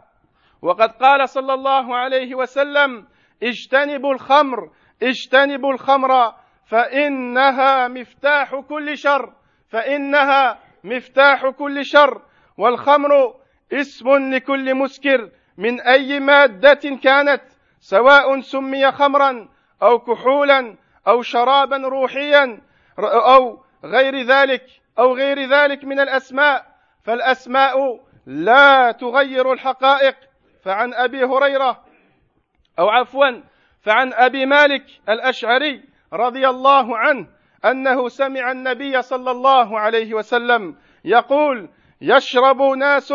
وقد 0.62 0.91
قال 0.91 1.29
صلى 1.29 1.53
الله 1.53 1.95
عليه 1.95 2.35
وسلم 2.35 3.07
اجتنبوا 3.43 4.13
الخمر 4.13 4.71
اجتنبوا 5.03 5.73
الخمر. 5.73 6.33
فإنها 6.65 7.88
مفتاح 7.88 8.55
كل 8.55 8.98
شر 8.98 9.34
فإنها 9.70 10.60
مفتاح 10.84 11.48
كل 11.48 11.86
شر 11.86 12.22
والخمر 12.58 13.36
اسم 13.74 14.34
لكل 14.34 14.75
مسكر 14.75 15.29
من 15.58 15.82
أي 15.82 16.20
مادة 16.20 17.00
كانت 17.03 17.41
سواء 17.79 18.41
سمي 18.41 18.91
خمرا 18.91 19.50
أو 19.84 20.00
كحولا 20.00 20.75
أو 21.08 21.22
شرابا 21.22 21.77
روحيا 21.77 22.62
أو 23.00 23.63
غير 23.84 24.22
ذلك 24.22 24.65
أو 25.00 25.15
غير 25.15 25.50
ذلك 25.50 25.84
من 25.84 26.00
الأسماء. 26.00 26.74
فالأسماء 27.03 28.00
لا 28.25 28.91
تغير 28.91 29.53
الحقائق. 29.53 30.15
فعن 30.63 30.93
أبي 30.93 31.24
هريرة 31.24 31.86
أو 32.79 32.89
عفوا 32.89 33.41
فعن 33.82 34.13
أبي 34.13 34.46
مالك 34.46 34.86
الأشعري 35.10 35.84
رضي 36.13 36.50
الله 36.50 36.98
عنه 36.98 37.27
أنه 37.65 38.10
سمع 38.10 38.51
النبي 38.51 39.01
صلى 39.01 39.32
الله 39.32 39.79
عليه 39.79 40.13
وسلم 40.13 40.75
يقول 41.05 41.70
يشرب 42.01 42.62
ناس 42.62 43.13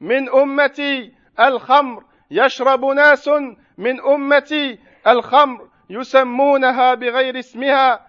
من 0.00 0.28
أمتي 0.28 1.12
الخمر 1.40 2.04
يشرب 2.30 2.84
ناس 2.84 3.30
من 3.78 4.00
أمتي 4.00 4.78
الخمر 5.06 5.68
يسمونها 5.90 6.94
بغير 6.94 7.38
اسمها 7.38 8.06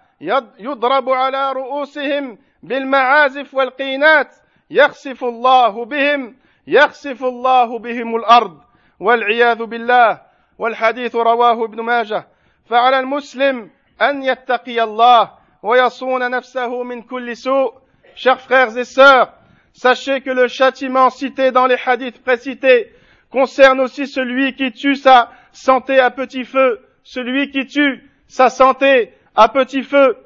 يضرب 0.58 1.10
على 1.10 1.52
رؤوسهم 1.52 2.38
بالمعازف 2.62 3.54
والقينات 3.54 4.36
يخسف 4.70 5.24
الله 5.24 5.84
بهم 5.84 6.36
يخسف 6.66 7.24
الله 7.24 7.78
بهم 7.78 8.16
الأرض 8.16 8.60
والعياذ 9.00 9.64
بالله 9.64 10.20
والحديث 10.58 11.16
رواه 11.16 11.64
ابن 11.64 11.80
ماجه. 11.80 12.28
فعلى 12.66 12.98
المسلم 12.98 13.70
ان 14.01 14.23
يتقي 14.23 14.83
الله 14.83 15.31
ويصون 15.63 16.31
نفسه 16.31 16.83
من 16.83 17.01
كل 17.01 17.37
سوء 17.37 17.73
chers 18.15 18.39
frères 18.39 18.77
et 18.77 18.85
sœurs 18.85 19.33
sachez 19.73 20.21
que 20.21 20.31
le 20.31 20.47
châtiment 20.47 21.09
cité 21.09 21.51
dans 21.51 21.67
les 21.67 21.77
hadiths 21.85 22.21
précités 22.23 22.91
concerne 23.29 23.79
aussi 23.79 24.07
celui 24.07 24.55
qui 24.55 24.71
tue 24.71 24.95
sa 24.95 25.31
santé 25.51 25.99
à 25.99 26.11
petit 26.11 26.43
feu 26.43 26.79
celui 27.03 27.51
qui 27.51 27.65
tue 27.65 28.09
sa 28.27 28.49
santé 28.49 29.13
à 29.35 29.49
petit 29.49 29.83
feu 29.83 30.17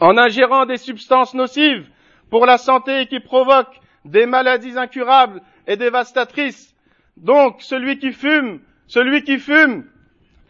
en 0.00 0.18
ingérant 0.18 0.66
des 0.66 0.78
substances 0.78 1.34
nocives 1.34 1.86
pour 2.28 2.46
la 2.46 2.58
santé 2.58 3.02
et 3.02 3.06
qui 3.06 3.20
provoquent 3.20 3.78
des 4.04 4.26
maladies 4.26 4.76
incurables 4.76 5.40
et 5.66 5.76
dévastatrices. 5.76 6.74
Donc, 7.16 7.62
celui 7.62 7.98
qui 7.98 8.12
fume, 8.12 8.60
celui 8.86 9.22
qui 9.22 9.38
fume 9.38 9.84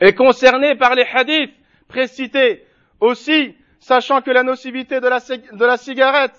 est 0.00 0.14
concerné 0.14 0.74
par 0.74 0.94
les 0.94 1.04
hadiths 1.04 1.54
précités. 1.87 2.65
Aussi, 2.99 3.55
sachant 3.79 4.21
que 4.21 4.31
la 4.31 4.43
nocivité 4.43 4.99
de 4.99 5.07
la, 5.07 5.19
de 5.19 5.65
la 5.65 5.77
cigarette 5.77 6.35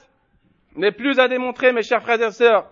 n'est 0.77 0.93
plus 0.93 1.19
à 1.19 1.29
démontrer, 1.29 1.73
mes 1.73 1.83
chers 1.83 2.03
frères 2.03 2.21
et 2.21 2.33
sœurs, 2.33 2.71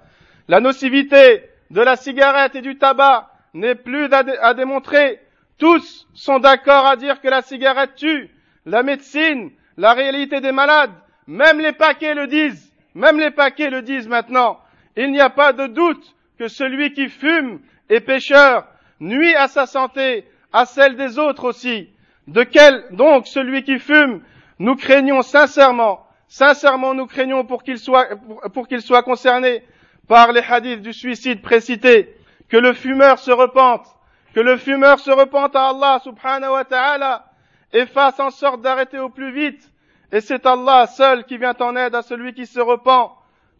la 0.49 0.61
nocivité 0.61 1.43
de 1.71 1.81
la 1.81 1.97
cigarette 1.97 2.55
et 2.55 2.63
du 2.63 2.79
tabac 2.79 3.31
n'est 3.55 3.75
plus 3.75 4.09
à 4.13 4.55
démontrer. 4.55 5.21
Tous 5.59 6.07
sont 6.15 6.39
d'accord 6.39 6.87
à 6.87 6.97
dire 6.97 7.21
que 7.21 7.29
la 7.29 7.43
cigarette 7.43 7.95
tue. 7.97 8.31
La 8.67 8.83
médecine, 8.83 9.51
la 9.77 9.95
réalité 9.95 10.41
des 10.41 10.53
malades, 10.53 10.93
même 11.27 11.61
les 11.61 11.73
paquets 11.73 12.15
le 12.15 12.27
disent. 12.27 12.73
Même 12.95 13.19
les 13.19 13.31
paquets 13.31 13.71
le 13.71 13.83
disent 13.83 14.09
maintenant. 14.09 14.61
Il 14.97 15.13
n'y 15.13 15.21
a 15.21 15.31
pas 15.31 15.53
de 15.53 15.67
doute 15.67 16.15
que 16.39 16.49
celui 16.49 16.93
qui 16.93 17.09
fume 17.09 17.61
est 17.89 18.01
pécheur, 18.01 18.67
nuit 19.01 19.35
à 19.35 19.49
sa 19.49 19.67
santé, 19.67 20.25
à 20.53 20.65
celle 20.65 20.97
des 20.97 21.19
autres 21.19 21.45
aussi. 21.45 21.91
De 22.27 22.43
quel, 22.43 22.85
donc, 22.91 23.27
celui 23.27 23.63
qui 23.63 23.79
fume, 23.79 24.23
nous 24.59 24.75
craignons 24.75 25.23
sincèrement, 25.23 26.07
sincèrement 26.29 26.95
nous 26.95 27.07
craignons 27.07 27.45
pour 27.45 27.63
qu'il 27.63 27.79
soit, 27.79 28.09
pour 28.53 28.67
qu'il 28.67 28.83
soit 28.83 29.03
concerné 29.03 29.63
par 30.09 30.33
les 30.33 30.43
hadiths 30.43 30.83
du 30.83 30.93
suicide 30.93 31.43
précité, 31.43 32.17
que 32.49 32.57
le 32.57 32.73
fumeur 32.73 33.19
se 33.19 33.31
repente, 33.31 33.87
que 34.35 34.41
le 34.41 34.57
fumeur 34.57 34.99
se 34.99 35.11
repente 35.11 35.55
à 35.55 35.69
Allah 35.69 36.01
subhanahu 36.03 36.53
wa 36.53 36.65
ta'ala, 36.65 37.27
et 37.73 37.87
fasse 37.87 38.19
en 38.21 38.31
sorte 38.31 38.63
d'arrêter 38.63 38.99
au 38.99 39.09
plus 39.09 39.33
vite. 39.33 39.71
Et 40.13 40.21
c'est 40.21 40.47
Allah 40.47 40.87
seul 40.87 41.25
qui 41.25 41.37
vient 41.37 41.57
en 41.61 41.77
aide 41.77 41.95
à 41.95 42.03
celui 42.03 42.33
qui 42.33 42.47
se 42.47 42.61
repent. 42.61 43.13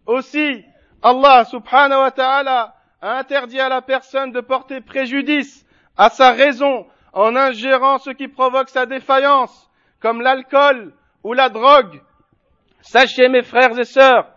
Aussi, 0.07 0.65
Allah 1.03 1.45
subhanahu 1.45 2.01
wa 2.01 2.11
ta'ala 2.11 2.75
a 3.03 3.19
interdit 3.19 3.61
à 3.61 3.69
la 3.69 3.83
personne 3.83 4.33
de 4.33 4.41
porter 4.41 4.81
préjudice 4.81 5.67
à 5.97 6.09
sa 6.09 6.31
raison 6.33 6.87
en 7.17 7.35
ingérant 7.35 7.97
ce 7.97 8.11
qui 8.11 8.29
provoque 8.29 8.69
sa 8.69 8.85
défaillance, 8.85 9.71
comme 10.01 10.21
l'alcool 10.21 10.93
ou 11.25 11.33
la 11.33 11.49
drogue. 11.49 12.03
Sachez 12.83 13.29
mes 13.31 13.43
frères 13.43 13.77
et 13.79 13.85
sœurs 13.85 14.29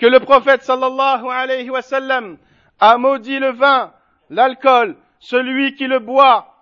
que 0.00 0.06
le 0.06 0.18
prophète 0.18 0.64
sallallahu 0.64 1.24
alayhi 1.30 1.70
wa 1.70 1.82
sallam 1.82 2.36
a 2.80 2.98
maudit 2.98 3.38
le 3.38 3.52
vin, 3.52 3.92
l'alcool, 4.28 4.96
celui 5.20 5.76
qui 5.76 5.86
le 5.86 6.00
boit, 6.00 6.56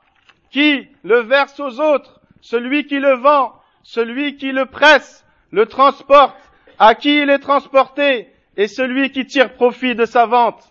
qui 0.50 0.86
le 1.02 1.20
verse 1.20 1.58
aux 1.58 1.80
autres, 1.80 2.20
celui 2.42 2.84
qui 2.84 3.00
le 3.00 3.14
vend, 3.14 3.54
celui 3.82 4.36
qui 4.36 4.52
le 4.52 4.66
presse, 4.66 5.26
le 5.50 5.64
transporte, 5.64 6.36
à 6.78 6.94
qui 6.94 7.22
il 7.22 7.30
est 7.30 7.38
transporté, 7.38 8.30
et 8.58 8.68
celui 8.68 9.12
qui 9.12 9.24
tire 9.24 9.54
profit 9.54 9.94
de 9.94 10.04
sa 10.04 10.26
vente. 10.26 10.62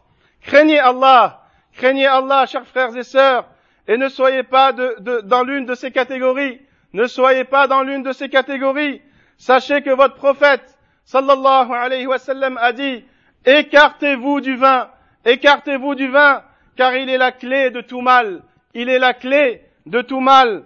Craignez 0.42 0.80
Allah, 0.80 1.42
craignez 1.74 2.06
Allah, 2.06 2.46
chers 2.46 2.68
frères 2.68 2.96
et 2.96 3.04
sœurs, 3.04 3.48
et 3.88 3.98
ne 3.98 4.10
soyez 4.10 4.44
pas 4.44 4.72
dans 4.72 5.44
l'une 5.44 5.66
de 5.66 5.76
ces 5.76 5.92
catégories, 5.92 6.62
ne 6.94 7.06
soyez 7.06 7.44
pas 7.44 7.68
dans 7.68 7.84
l'une 7.84 8.04
de 8.04 8.12
ces 8.12 8.30
catégories. 8.30 9.02
Sachez 9.38 9.82
que 9.82 9.90
votre 9.90 10.16
prophète, 10.16 10.78
sallallahu 11.06 11.72
alayhi 11.72 12.08
wa 12.08 12.18
sallam, 12.18 12.58
a 12.58 12.72
dit, 12.72 13.04
écartez-vous 13.46 14.42
du 14.42 14.56
vin, 14.56 14.90
écartez-vous 15.26 15.96
du 15.96 16.08
vin, 16.08 16.44
car 16.76 16.96
il 16.96 17.10
est 17.10 17.18
la 17.18 17.32
clé 17.32 17.72
de 17.72 17.82
tout 17.82 18.02
mal, 18.02 18.42
il 18.74 18.90
est 18.90 19.00
la 19.00 19.14
clé 19.14 19.62
de 19.86 20.02
tout 20.02 20.22
mal 20.22 20.64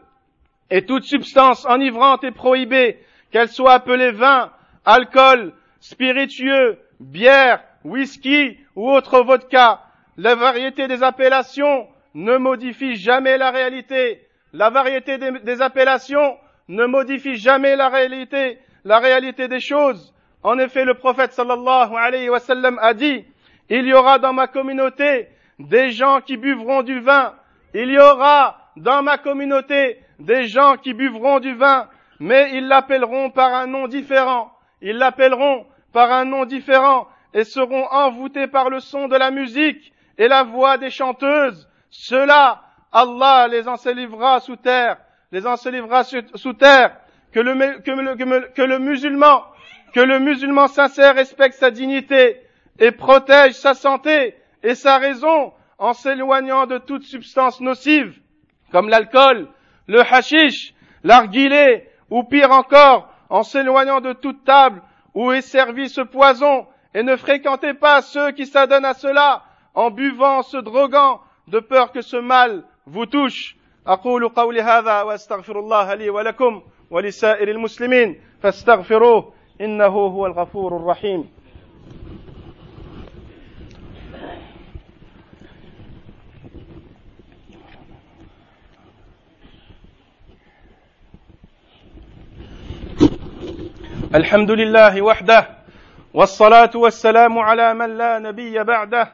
et 0.70 0.86
toute 0.86 1.04
substance 1.04 1.66
enivrante 1.66 2.24
est 2.24 2.32
prohibée, 2.32 3.00
qu'elle 3.32 3.50
soit 3.50 3.74
appelée 3.74 4.12
vin, 4.12 4.52
alcool, 4.86 5.54
spiritueux, 5.80 6.80
bière, 7.00 7.64
whisky 7.84 8.58
ou 8.76 8.90
autre 8.90 9.22
vodka. 9.22 9.82
La 10.18 10.36
variété 10.36 10.88
des 10.88 11.04
appellations 11.04 11.88
ne 12.18 12.38
modifie 12.38 12.96
jamais 12.96 13.38
la 13.38 13.52
réalité. 13.52 14.28
La 14.52 14.72
variété 14.72 15.20
des, 15.20 15.62
appellations 15.62 16.36
ne 16.68 16.86
modifie 16.88 17.38
jamais 17.38 17.76
la 17.76 17.90
réalité, 17.90 18.58
la 18.84 18.98
réalité 18.98 19.48
des 19.48 19.60
choses. 19.60 20.16
En 20.42 20.58
effet, 20.58 20.84
le 20.84 20.96
prophète 20.96 21.34
sallallahu 21.34 21.96
alayhi 21.96 22.30
wa 22.30 22.40
a 22.82 22.94
dit, 22.96 23.24
il 23.70 23.86
y 23.86 23.94
aura 23.94 24.18
dans 24.18 24.34
ma 24.34 24.48
communauté 24.48 25.28
des 25.60 25.92
gens 25.92 26.22
qui 26.22 26.38
buvront 26.38 26.82
du 26.82 27.00
vin. 27.02 27.36
Il 27.76 27.92
y 27.92 28.00
aura 28.00 28.58
dans 28.78 29.04
ma 29.04 29.20
communauté 29.20 30.00
des 30.18 30.48
gens 30.48 30.78
qui 30.78 30.96
buvront 30.96 31.40
du 31.40 31.54
vin, 31.54 31.88
mais 32.20 32.50
ils 32.56 32.68
l'appelleront 32.68 33.30
par 33.30 33.54
un 33.54 33.68
nom 33.68 33.88
différent. 33.88 34.52
Ils 34.82 34.98
l'appelleront 34.98 35.68
par 35.94 36.12
un 36.12 36.26
nom 36.26 36.46
différent 36.46 37.08
et 37.36 37.44
seront 37.44 37.86
envoûtés 37.92 38.48
par 38.48 38.72
le 38.72 38.80
son 38.80 39.08
de 39.08 39.16
la 39.16 39.30
musique 39.30 39.94
et 40.18 40.28
la 40.28 40.42
voix 40.42 40.80
des 40.80 40.90
chanteuses. 40.90 41.70
Cela, 41.90 42.62
Allah 42.92 43.48
les 43.50 43.68
ensevelira 43.68 44.40
sous 44.40 44.56
terre, 44.56 44.98
les 45.32 45.46
ensevelira 45.46 46.04
sous 46.04 46.54
terre, 46.54 46.98
que 47.32 47.40
le, 47.40 48.80
musulman, 48.80 49.44
que 49.94 50.02
le 50.02 50.20
musulman 50.20 50.68
sincère 50.68 51.16
respecte 51.16 51.56
sa 51.56 51.72
dignité 51.72 52.42
et 52.80 52.92
protège 52.92 53.54
sa 53.54 53.74
santé 53.74 54.36
et 54.64 54.76
sa 54.76 54.98
raison 54.98 55.54
en 55.78 55.94
s'éloignant 55.94 56.66
de 56.66 56.78
toute 56.78 57.04
substance 57.04 57.62
nocive, 57.62 58.20
comme 58.72 58.90
l'alcool, 58.90 59.48
le 59.88 60.02
hashish, 60.02 60.74
l'arguilé, 61.04 61.90
ou 62.10 62.24
pire 62.24 62.52
encore, 62.52 63.14
en 63.30 63.44
s'éloignant 63.44 64.02
de 64.02 64.14
toute 64.14 64.44
table 64.44 64.82
où 65.14 65.32
est 65.32 65.42
servi 65.42 65.90
ce 65.90 66.02
poison, 66.02 66.68
et 66.94 67.04
ne 67.04 67.16
fréquentez 67.16 67.74
pas 67.74 68.02
ceux 68.02 68.32
qui 68.32 68.46
s'adonnent 68.46 68.86
à 68.86 68.94
cela, 68.94 69.44
en 69.74 69.92
buvant, 69.92 70.42
se 70.42 70.58
droguant, 70.58 71.22
de 71.48 71.60
peur 71.60 71.92
que 71.92 72.02
ce 72.02 72.18
mal 72.18 72.64
vous 72.86 73.06
touche. 73.06 73.58
أقول 73.88 74.30
قولي 74.30 74.62
هذا 74.62 75.02
وأستغفر 75.02 75.60
الله 75.60 75.94
لي 75.94 76.10
ولكم 76.10 76.62
ولسائر 76.92 77.48
المسلمين 77.52 78.20
فاستغفروه 78.42 79.34
إنه 79.62 79.86
هو 79.86 80.26
الغفور 80.26 80.76
الرحيم 80.76 81.30
الحمد 94.16 94.52
لله 94.52 95.02
وحده 95.02 95.48
والصلاه 96.14 96.72
والسلام 96.76 97.40
على 97.40 97.74
من 97.74 97.98
لا 97.98 98.20
نبي 98.20 98.64
بعده 98.64 99.14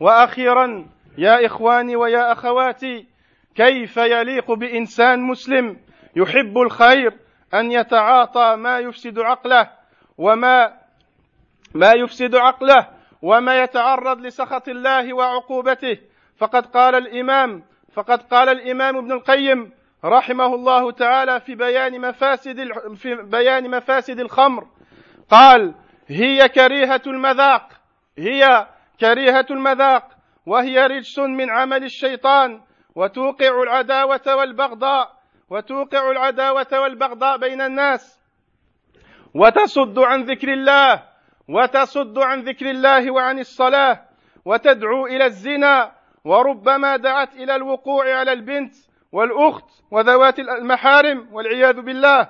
وأخيرا 0.00 0.86
يا 1.18 1.46
إخواني 1.46 1.96
ويا 1.96 2.32
أخواتي 2.32 3.06
كيف 3.54 3.96
يليق 3.96 4.52
بإنسان 4.52 5.20
مسلم 5.20 5.76
يحب 6.16 6.58
الخير 6.58 7.12
أن 7.54 7.72
يتعاطى 7.72 8.56
ما 8.56 8.78
يفسد 8.78 9.18
عقله 9.18 9.70
وما 10.18 10.80
ما 11.74 11.92
يفسد 11.92 12.34
عقله 12.34 12.88
وما 13.22 13.62
يتعرض 13.62 14.20
لسخط 14.20 14.68
الله 14.68 15.14
وعقوبته؟ 15.14 15.98
فقد 16.38 16.66
قال 16.66 16.94
الإمام 16.94 17.62
فقد 17.92 18.22
قال 18.22 18.48
الإمام 18.48 18.96
ابن 18.96 19.12
القيم 19.12 19.72
رحمه 20.04 20.54
الله 20.54 20.92
تعالى 20.92 21.40
في 21.40 21.54
بيان 21.54 22.00
مفاسد 22.00 22.68
في 22.94 23.14
بيان 23.14 23.70
مفاسد 23.70 24.20
الخمر. 24.20 24.66
قال 25.30 25.74
هي 26.08 26.48
كريهة 26.48 27.02
المذاق 27.06 27.68
هي 28.18 28.66
كريهة 29.00 29.46
المذاق. 29.50 30.19
وهي 30.46 30.86
رجس 30.86 31.18
من 31.18 31.50
عمل 31.50 31.84
الشيطان 31.84 32.60
وتوقع 32.94 33.62
العداوة 33.62 34.36
والبغضاء 34.36 35.20
وتوقع 35.50 36.10
العداوة 36.10 36.66
والبغضاء 36.72 37.38
بين 37.38 37.60
الناس. 37.60 38.20
وتصد 39.34 39.98
عن 39.98 40.22
ذكر 40.22 40.52
الله 40.52 41.02
وتصد 41.48 42.18
عن 42.18 42.40
ذكر 42.40 42.70
الله 42.70 43.10
وعن 43.10 43.38
الصلاة 43.38 44.02
وتدعو 44.44 45.06
إلى 45.06 45.26
الزنا 45.26 45.92
وربما 46.24 46.96
دعت 46.96 47.34
إلى 47.34 47.56
الوقوع 47.56 48.18
على 48.18 48.32
البنت 48.32 48.74
والأخت 49.12 49.64
وذوات 49.90 50.38
المحارم 50.38 51.28
والعياذ 51.32 51.80
بالله. 51.80 52.28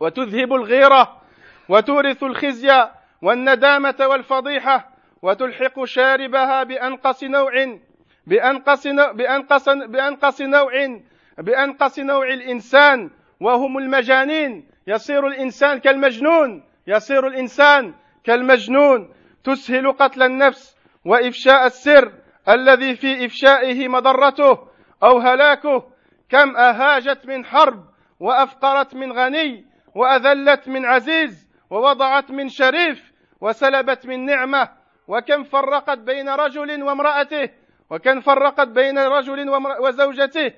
وتذهب 0.00 0.52
الغيرة 0.52 1.20
وتورث 1.68 2.22
الخزي 2.22 2.88
والندامة 3.22 3.96
والفضيحة 4.00 4.90
وتلحق 5.22 5.84
شاربها 5.84 6.62
بأنقص 6.62 7.24
نوع 7.24 7.78
بأنقص 8.26 8.86
بأنقص 8.86 9.68
بأنقص 9.68 10.40
نوع 10.40 11.00
بأنقص 11.38 11.98
نوع 11.98 12.28
الإنسان 12.28 13.10
وهم 13.40 13.78
المجانين. 13.78 14.68
يصير 14.86 15.26
الإنسان 15.26 15.78
كالمجنون 15.78 16.64
يصير 16.86 17.26
الإنسان 17.26 17.94
كالمجنون. 18.24 19.14
تسهل 19.44 19.92
قتل 19.92 20.22
النفس 20.22 20.76
وإفشاء 21.04 21.66
السر 21.66 22.12
الذي 22.48 22.94
في 22.94 23.26
إفشائه 23.26 23.88
مضرته 23.88 24.58
أو 25.02 25.18
هلاكه. 25.18 25.90
كم 26.28 26.56
أهاجت 26.56 27.26
من 27.26 27.44
حرب 27.44 27.84
وأفقرت 28.20 28.94
من 28.94 29.12
غني 29.12 29.64
وأذلت 29.94 30.68
من 30.68 30.86
عزيز 30.86 31.48
ووضعت 31.70 32.30
من 32.30 32.48
شريف 32.48 33.12
وسلبت 33.40 34.06
من 34.06 34.24
نعمة 34.24 34.68
وكم 35.10 35.44
فرقت 35.44 35.98
بين 35.98 36.28
رجل 36.28 36.82
وامرأته 36.82 37.50
وكم 37.90 38.20
فرقت 38.20 38.68
بين 38.68 38.98
رجل 38.98 39.50
وزوجته 39.80 40.52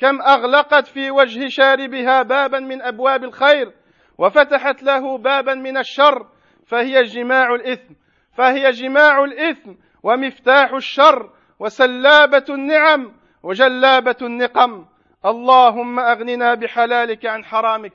كم 0.00 0.22
أغلقت 0.22 0.86
في 0.86 1.10
وجه 1.10 1.48
شاربها 1.48 2.22
بابا 2.22 2.58
من 2.60 2.82
أبواب 2.82 3.24
الخير 3.24 3.72
وفتحت 4.18 4.82
له 4.82 5.18
بابا 5.18 5.54
من 5.54 5.76
الشر 5.76 6.26
فهي 6.66 7.02
جماع 7.02 7.54
الإثم 7.54 7.94
فهي 8.32 8.70
جماع 8.70 9.24
الإثم 9.24 9.72
ومفتاح 10.02 10.72
الشر 10.72 11.30
وسلابة 11.58 12.44
النعم 12.48 13.12
وجلابة 13.42 14.16
النقم. 14.22 14.86
اللهم 15.24 16.00
أغننا 16.00 16.54
بحلالك 16.54 17.26
عن 17.26 17.44
حرامك 17.44 17.92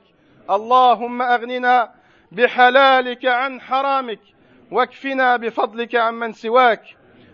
اللهم 0.50 1.22
أغننا 1.22 1.91
بحلالك 2.32 3.26
عن 3.26 3.62
حرامك. 3.62 4.38
واكفنا 4.71 5.38
بفضلك 5.38 5.95
عمن 5.95 6.32
سواك. 6.32 6.82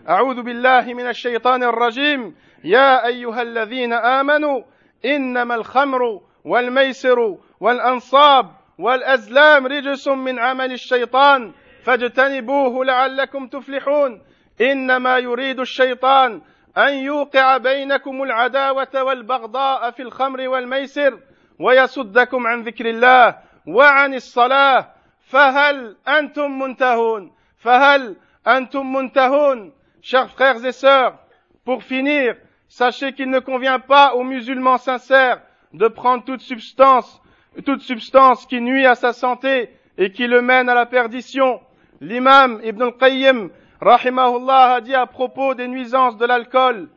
أعوذ 0.08 0.42
بالله 0.42 0.94
من 0.94 1.08
الشيطان 1.08 1.62
الرجيم. 1.62 2.34
يا 2.64 3.06
أيها 3.06 3.42
الذين 3.42 3.92
آمنوا 3.92 4.62
إنما 5.04 5.54
الخمر 5.54 6.00
والميسر 6.44 7.18
والأنصاب 7.60 8.50
والأزلام 8.78 9.66
رجس 9.66 10.08
من 10.08 10.38
عمل 10.38 10.72
الشيطان. 10.72 11.52
فاجتنبوه 11.84 12.84
لعلكم 12.84 13.46
تفلحون. 13.46 14.22
إنما 14.60 15.18
يريد 15.18 15.60
الشيطان 15.60 16.40
أن 16.78 16.94
يوقع 16.94 17.56
بينكم 17.56 18.22
العداوة 18.22 19.02
والبغضاء 19.02 19.90
في 19.90 20.02
الخمر 20.02 20.48
والميسر 20.48 21.18
ويصدكم 21.60 22.46
عن 22.46 22.62
ذكر 22.62 22.86
الله 22.86 23.36
وعن 23.68 24.14
الصلاة 24.14 24.95
Fahal 25.26 25.96
antum 26.06 26.56
muntahun. 26.56 27.30
Fahal 27.58 28.16
antum 28.44 28.86
muntahun. 28.92 29.72
Chers 30.00 30.30
frères 30.30 30.64
et 30.64 30.72
sœurs, 30.72 31.18
pour 31.64 31.82
finir, 31.82 32.36
sachez 32.68 33.12
qu'il 33.12 33.28
ne 33.30 33.40
convient 33.40 33.80
pas 33.80 34.14
aux 34.14 34.22
musulmans 34.22 34.78
sincères 34.78 35.42
de 35.72 35.88
prendre 35.88 36.24
toute 36.24 36.42
substance, 36.42 37.20
toute 37.64 37.80
substance 37.80 38.46
qui 38.46 38.60
nuit 38.60 38.86
à 38.86 38.94
sa 38.94 39.12
santé 39.12 39.70
et 39.98 40.12
qui 40.12 40.28
le 40.28 40.42
mène 40.42 40.68
à 40.68 40.74
la 40.74 40.86
perdition. 40.86 41.60
L'imam 42.00 42.60
Ibn 42.62 42.82
al-Qayyim, 42.82 43.50
rahimahullah, 43.80 44.74
a 44.74 44.80
dit 44.80 44.94
à 44.94 45.06
propos 45.06 45.54
des 45.54 45.66
nuisances 45.66 46.16
de 46.18 46.26
l'alcool, 46.26 46.88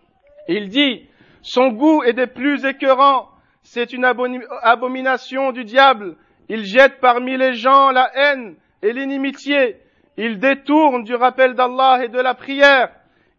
il 0.48 0.70
dit, 0.70 1.08
son 1.42 1.70
goût 1.70 2.04
est 2.04 2.14
des 2.14 2.28
plus 2.28 2.66
écœurants, 2.66 3.30
c'est 3.64 3.92
une 3.92 4.06
abomination 4.06 5.52
du 5.52 5.64
diable 5.64 6.16
il 6.50 6.66
jette 6.66 7.00
parmi 7.00 7.38
les 7.38 7.54
gens 7.54 7.92
la 7.92 8.12
haine 8.16 8.56
et 8.82 8.92
l'inimitié, 8.92 9.78
il 10.18 10.40
détourne 10.40 11.04
du 11.04 11.16
rappel 11.16 11.54
d'Allah 11.54 12.04
et 12.04 12.10
de 12.10 12.20
la 12.20 12.34
prière, 12.34 12.90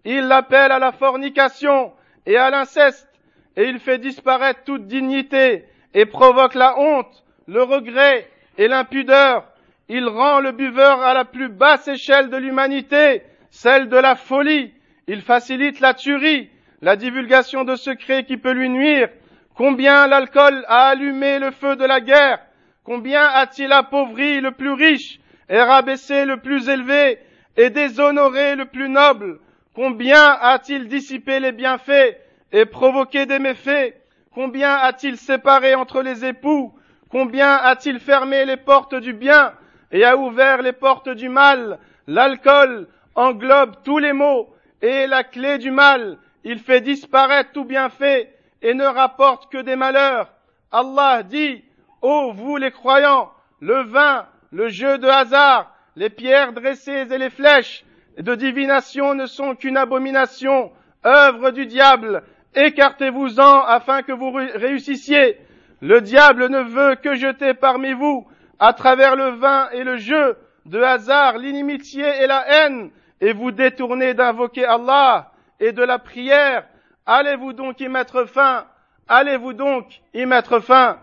il 0.05 0.23
l'appelle 0.23 0.73
à 0.73 0.79
la 0.79 0.93
fornication 0.93 1.93
et 2.25 2.37
à 2.37 2.51
l'inceste, 2.51 3.09
et 3.57 3.65
il 3.65 3.81
fait 3.81 3.99
disparaître 3.99 4.65
toute 4.65 4.87
dignité 4.87 5.65
et 5.93 6.07
provoque 6.07 6.55
la 6.55 6.79
honte, 6.79 7.25
le 7.47 7.63
regret 7.63 8.29
et 8.57 8.69
l'impudeur. 8.69 9.45
Il 9.89 10.07
rend 10.07 10.41
le 10.41 10.53
buveur 10.53 11.03
à 11.03 11.15
la 11.15 11.25
plus 11.25 11.49
basse 11.49 11.89
échelle 11.89 12.31
de 12.31 12.37
l'humanité, 12.37 13.23
celle 13.51 13.89
de 13.89 13.97
la 13.97 14.15
folie. 14.15 14.73
Il 15.09 15.23
facilite 15.23 15.81
la 15.81 15.95
tuerie, 15.95 16.49
la 16.81 16.95
divulgation 16.95 17.65
de 17.65 17.75
secrets 17.75 18.25
qui 18.25 18.37
peut 18.37 18.53
lui 18.53 18.69
nuire. 18.69 19.09
Combien 19.55 20.07
l'alcool 20.07 20.65
a 20.69 20.87
allumé 20.87 21.41
le 21.41 21.51
feu 21.51 21.75
de 21.75 21.85
la 21.85 22.01
guerre, 22.01 22.39
combien 22.85 23.25
a-t-il 23.25 23.73
appauvri 23.73 24.41
le 24.41 24.53
plus 24.53 24.73
riche 24.73 25.21
et 25.49 25.61
rabaissé 25.61 26.25
le 26.25 26.39
plus 26.39 26.69
élevé 26.69 27.19
et 27.57 27.71
déshonoré 27.71 28.55
le 28.57 28.67
plus 28.67 28.89
noble, 28.89 29.41
combien 29.75 30.39
a-t-il 30.41 30.89
dissipé 30.89 31.41
les 31.41 31.53
bienfaits 31.53 32.17
et 32.53 32.67
provoqué 32.67 33.27
des 33.27 33.39
méfaits, 33.39 33.95
combien 34.33 34.75
a-t-il 34.75 35.17
séparé 35.17 35.75
entre 35.75 36.03
les 36.03 36.25
époux, 36.25 36.73
combien 37.09 37.55
a-t-il 37.55 38.01
fermé 38.01 38.45
les 38.45 38.57
portes 38.57 38.95
du 38.95 39.13
bien 39.13 39.53
et 39.93 40.05
a 40.05 40.17
ouvert 40.17 40.63
les 40.63 40.73
portes 40.73 41.09
du 41.09 41.29
mal, 41.29 41.79
l'alcool 42.07 42.87
englobe 43.15 43.77
tous 43.85 43.99
les 43.99 44.13
maux 44.13 44.49
et 44.83 45.07
la 45.07 45.25
clé 45.25 45.59
du 45.59 45.71
mal, 45.71 46.19
il 46.45 46.59
fait 46.59 46.81
disparaître 46.81 47.53
tout 47.53 47.65
bienfait 47.65 48.33
et 48.63 48.75
ne 48.75 48.85
rapporte 48.85 49.51
que 49.51 49.59
des 49.59 49.77
malheurs. 49.77 50.33
Allah 50.73 51.23
dit, 51.23 51.65
Ô 52.03 52.33
vous 52.33 52.57
les 52.57 52.71
croyants, 52.71 53.31
le 53.61 53.83
vin, 53.83 54.27
le 54.53 54.69
jeu 54.69 54.99
de 54.99 55.07
hasard, 55.07 55.75
les 55.97 56.09
pierres 56.09 56.53
dressées 56.53 57.07
et 57.11 57.19
les 57.19 57.31
flèches 57.31 57.85
de 58.19 58.35
divination 58.35 59.15
ne 59.15 59.27
sont 59.27 59.55
qu'une 59.55 59.77
abomination, 59.77 60.73
œuvre 61.05 61.51
du 61.51 61.67
diable. 61.67 62.23
Écartez-vous-en 62.55 63.65
afin 63.65 64.03
que 64.03 64.13
vous 64.13 64.33
réussissiez. 64.33 65.39
Le 65.81 66.01
diable 66.01 66.49
ne 66.49 66.61
veut 66.61 66.97
que 66.97 67.15
jeter 67.15 67.55
parmi 67.55 67.93
vous, 67.93 68.27
à 68.59 68.73
travers 68.73 69.17
le 69.17 69.31
vin 69.31 69.69
et 69.73 69.85
le 69.85 69.97
jeu, 69.97 70.37
de 70.67 70.81
hasard, 70.81 71.39
l'inimitié 71.39 72.05
et 72.23 72.27
la 72.27 72.47
haine, 72.49 72.91
et 73.21 73.33
vous 73.33 73.51
détournez 73.51 74.15
d'invoquer 74.15 74.65
Allah 74.65 75.33
et 75.59 75.73
de 75.73 75.83
la 75.83 75.99
prière. 75.99 76.67
Allez-vous 77.07 77.53
donc 77.53 77.81
y 77.81 77.89
mettre 77.89 78.25
fin? 78.25 78.67
Allez-vous 79.09 79.53
donc 79.53 80.01
y 80.15 80.27
mettre 80.27 80.61
fin? 80.61 80.99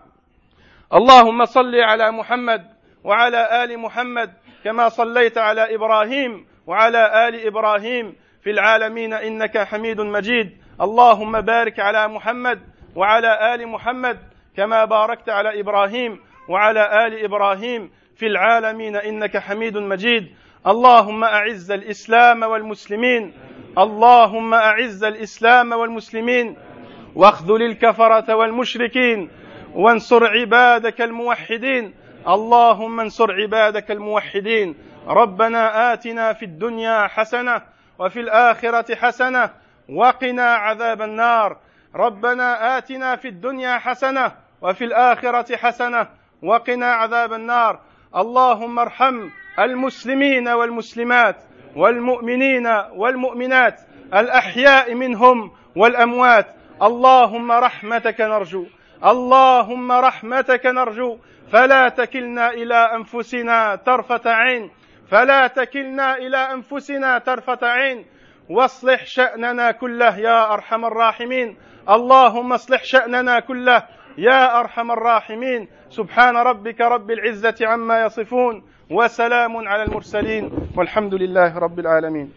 اللهم 0.94 1.44
صل 1.44 1.74
على 1.74 2.10
محمد 2.10 2.66
وعلى 3.04 3.64
آل 3.64 3.78
محمد 3.78 4.30
كما 4.64 4.88
صليت 4.88 5.38
على 5.38 5.74
إبراهيم 5.74 6.46
وعلى 6.66 7.28
آل 7.28 7.46
إبراهيم 7.46 8.16
في 8.42 8.50
العالمين 8.50 9.12
إنك 9.12 9.58
حميد 9.58 10.00
مجيد. 10.00 10.56
اللهم 10.80 11.40
بارك 11.40 11.80
على 11.80 12.08
محمد 12.08 12.60
وعلى 12.96 13.54
آل 13.54 13.68
محمد 13.68 14.18
كما 14.56 14.84
باركت 14.84 15.28
على 15.28 15.60
إبراهيم 15.60 16.20
وعلى 16.48 17.06
آل 17.06 17.24
إبراهيم 17.24 17.90
في 18.16 18.26
العالمين 18.26 18.96
إنك 18.96 19.36
حميد 19.36 19.76
مجيد. 19.76 20.34
اللهم 20.66 21.24
أعز 21.24 21.70
الإسلام 21.70 22.42
والمسلمين. 22.42 23.32
اللهم 23.78 24.54
أعز 24.54 25.04
الإسلام 25.04 25.72
والمسلمين. 25.72 26.56
واخذل 27.14 27.62
الكفرة 27.62 28.34
والمشركين. 28.34 29.30
وانصر 29.74 30.26
عبادك 30.26 31.00
الموحدين. 31.00 31.94
اللهم 32.28 33.00
انصر 33.00 33.32
عبادك 33.32 33.90
الموحدين. 33.90 34.74
ربنا 35.06 35.92
آتنا 35.92 36.32
في 36.32 36.44
الدنيا 36.44 37.06
حسنة 37.06 37.62
وفي 37.98 38.20
الآخرة 38.20 38.94
حسنة 38.94 39.50
وقنا 39.88 40.54
عذاب 40.54 41.02
النار. 41.02 41.56
ربنا 41.94 42.78
آتنا 42.78 43.16
في 43.16 43.28
الدنيا 43.28 43.78
حسنة 43.78 44.32
وفي 44.62 44.84
الآخرة 44.84 45.56
حسنة 45.56 46.06
وقنا 46.42 46.92
عذاب 46.92 47.32
النار. 47.32 47.80
اللهم 48.16 48.78
ارحم 48.78 49.28
المسلمين 49.58 50.48
والمسلمات 50.48 51.36
والمؤمنين 51.76 52.66
والمؤمنات. 52.96 53.80
الأحياء 54.14 54.94
منهم 54.94 55.50
والأموات. 55.76 56.46
اللهم 56.82 57.52
رحمتك 57.52 58.20
نرجو. 58.20 58.64
اللهم 59.04 59.92
رحمتك 59.92 60.66
نرجو 60.66 61.18
فلا 61.52 61.88
تكلنا 61.88 62.50
إلى 62.50 62.74
أنفسنا 62.74 63.74
طرفة 63.74 64.30
عين 64.30 64.70
فلا 65.10 65.46
تكلنا 65.46 66.16
إلى 66.16 66.36
أنفسنا 66.36 67.18
طرفة 67.18 67.58
عين. 67.62 68.04
واصلح 68.50 69.06
شأننا 69.06 69.70
كله 69.70 70.18
يا 70.18 70.52
أرحم 70.54 70.84
الراحمين. 70.84 71.56
اللهم 71.88 72.52
اصلح 72.52 72.84
شأننا 72.84 73.40
كله 73.40 73.82
يا 74.18 74.60
أرحم 74.60 74.90
الراحمين. 74.90 75.68
سبحان 75.90 76.36
ربك 76.36 76.80
رب 76.80 77.10
العزة 77.10 77.54
عما 77.62 78.02
يصفون 78.02 78.62
وسلام 78.90 79.68
على 79.68 79.82
المرسلين 79.82 80.50
والحمد 80.76 81.14
لله 81.14 81.58
رب 81.58 81.78
العالمين 81.78 82.32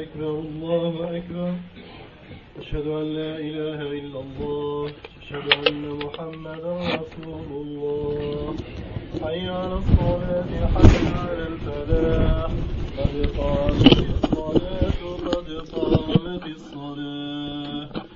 أكبر 0.00 0.79
الله 0.90 1.16
أكبر 1.16 1.54
أشهد 2.58 2.86
أن 2.86 3.06
لا 3.14 3.32
إله 3.38 3.78
إلا 4.00 4.18
الله 4.26 4.92
أشهد 5.22 5.46
أن 5.68 5.82
محمدا 6.04 6.74
رسول 7.02 7.50
الله. 7.62 8.54
حي 9.22 9.48
على 9.48 9.76
الصلاة 9.82 10.50
حي 10.74 10.96
على 11.22 11.44
الفلاح. 11.52 12.50
قد 12.98 13.14
قامت 13.38 13.98
الصلاة 14.24 15.00
قد 15.26 15.48
قامت 15.74 16.44
الصلاة. 16.58 18.09